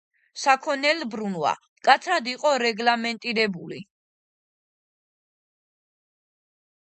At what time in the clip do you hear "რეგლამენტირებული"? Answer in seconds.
2.63-3.83